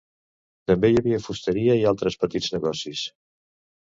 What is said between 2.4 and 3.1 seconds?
negocis.